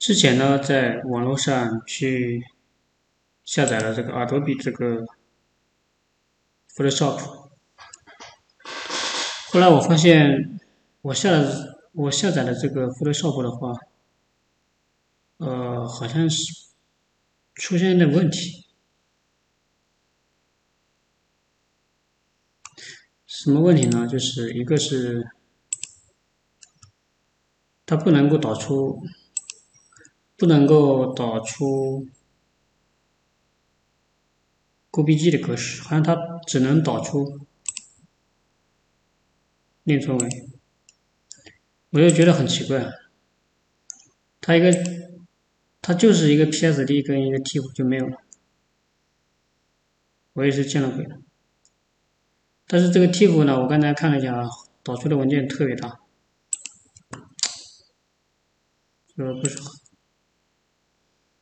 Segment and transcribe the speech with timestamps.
[0.00, 2.42] 之前呢，在网络上去
[3.44, 5.04] 下载了这个 Adobe 这个
[6.74, 7.50] Photoshop，
[9.50, 10.58] 后来我发现
[11.02, 11.28] 我下
[11.92, 13.74] 我下载的这个 Photoshop 的话，
[15.36, 16.70] 呃，好像是
[17.54, 18.64] 出现了问题。
[23.26, 24.06] 什么问题呢？
[24.06, 25.30] 就是一个是
[27.84, 29.02] 它不能够导出。
[30.40, 32.08] 不能够导出
[34.90, 37.46] GPG 的格式，好像它只能导出
[39.84, 40.48] 令存为，
[41.90, 42.90] 我就觉得很奇怪，
[44.40, 44.72] 它一个
[45.82, 48.22] 它就是一个 PSD 跟一个 t 就没有了，
[50.32, 51.18] 我也是见了鬼了。
[52.66, 54.42] 但是这个 t 呢，我刚才看了一下，
[54.82, 56.00] 导出的文件特别大，
[59.14, 59.79] 这不是很。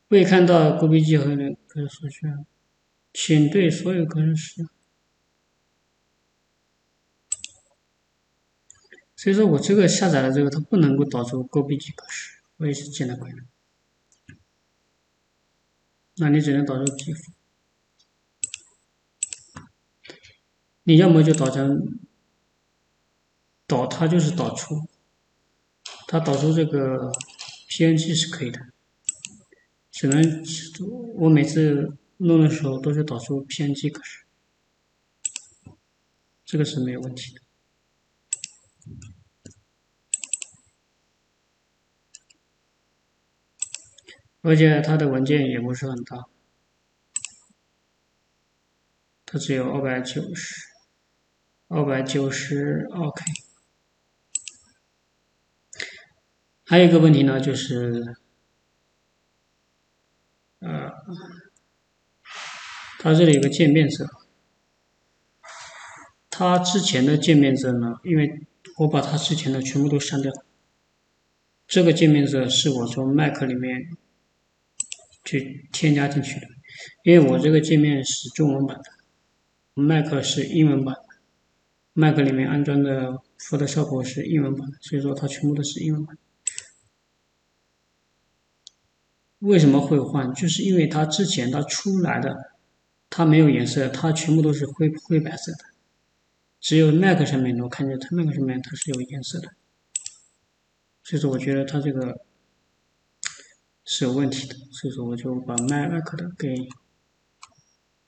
[0.09, 2.27] 未看到 GPG 和那个数据，
[3.13, 4.71] 请对所有格式使用。
[9.15, 13.39] 所以说我这个下载了这个，它不能够导出 GPG 格式，我也是见了鬼了。
[16.17, 17.27] 那你只能导出 TIFF，
[20.85, 22.01] 你要么就导成
[23.67, 24.89] 导，它就是导出，
[26.07, 27.13] 它导出这个
[27.69, 28.73] PNG 是可以的。
[29.99, 30.45] 只能
[31.17, 34.25] 我每次弄的时候都是导出 PNG 格式，
[36.45, 37.41] 这个是没有问题的。
[44.43, 46.29] 而且它的文件也不是很大，
[49.27, 50.55] 它只有二百九十，
[51.67, 53.25] 二百九十 OK。
[56.65, 58.17] 还有一个问题呢，就是。
[62.99, 64.07] 它这里有个渐变色，
[66.29, 68.47] 它之前的渐变色呢，因为
[68.79, 70.33] 我把它之前的全部都删掉，
[71.67, 73.97] 这个渐变色是我从 Mac 里面
[75.25, 76.47] 去添加进去的，
[77.05, 81.03] 因为我这个界面是中文版的，Mac 是英文版的
[81.93, 86.19] ，Mac 里面安装的 Photoshop 是英文版的，所以说它全部都是英文版。
[89.41, 90.35] 为什么会换？
[90.35, 92.53] 就是因为它之前它出来的，
[93.09, 95.59] 它没有颜色，它全部都是灰灰白色的，
[96.61, 99.51] 只有 Mac 上面我看见它 Mac 上面它是有颜色的，
[101.05, 102.21] 所以说我觉得它这个
[103.85, 106.69] 是有问题的，所以说我就把 Mac 的给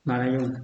[0.03, 0.61] 拿来用了。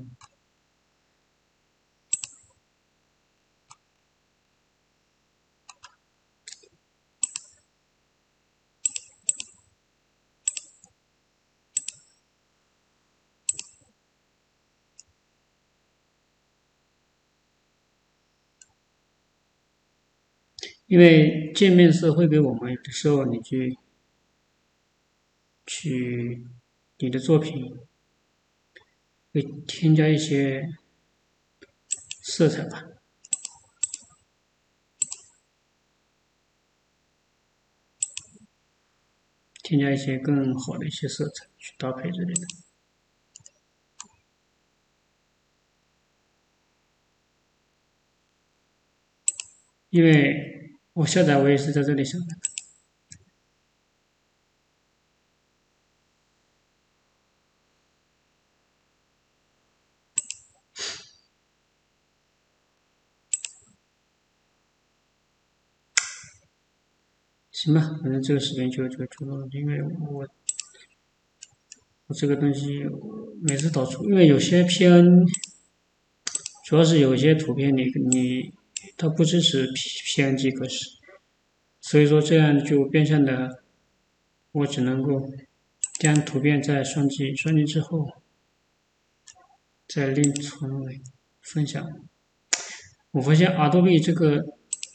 [20.88, 23.78] 因为界面是会给我们有的时候你去
[25.66, 26.48] 去
[27.00, 27.78] 你的作品
[29.34, 30.74] 会添加一些
[32.22, 32.86] 色彩吧，
[39.62, 42.48] 添加一些更好的一些色彩去搭配之类的，
[49.90, 50.57] 因为。
[50.98, 52.26] 我下载我也是在这里下载。
[67.52, 70.28] 行吧，反正这个视频就就就，因为我
[72.08, 72.84] 我这个东西
[73.48, 75.06] 每次导出，因为有些片
[76.66, 78.57] 主要是有些图片你你。
[78.98, 80.86] 它不支持 P PNG 格式，
[81.82, 83.64] 所以说这样就变相的，
[84.52, 85.30] 我只能够
[86.00, 88.22] 将图片在双击，双击之后
[89.88, 91.02] 再另存为
[91.42, 91.86] 分享。
[93.12, 94.44] 我发现 Adobe 这个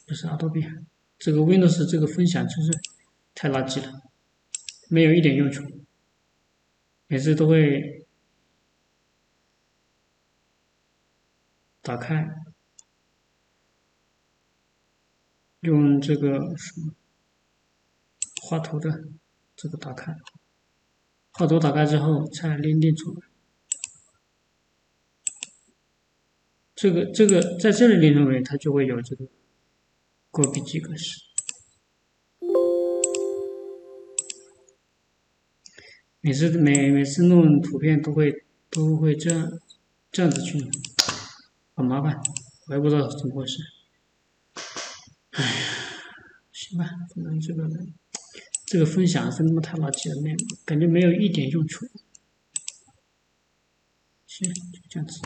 [0.06, 0.84] 不是 Adobe，
[1.18, 2.72] 这个 Windows 这个分享真是
[3.34, 4.02] 太垃圾了，
[4.88, 5.64] 没有一点用处，
[7.08, 8.06] 每次都会
[11.80, 12.28] 打开。
[15.62, 16.92] 用这个什么
[18.42, 19.04] 画图的
[19.54, 20.16] 这个打开，
[21.32, 23.20] 画图打开之后再另定出来。
[26.74, 29.26] 这个这个在这里另认为它就会有这个
[30.32, 31.20] 过笔记格式。
[36.20, 39.60] 每次每每次弄图片都会都会这样
[40.10, 40.70] 这样子去弄，
[41.74, 42.20] 好麻烦，
[42.66, 43.58] 我也不知道怎么回事。
[46.72, 47.68] 行吧，反正这个
[48.64, 51.86] 这个分享是那么太垃圾的内容，感觉没有一点用处。
[54.26, 55.20] 行，就这样子。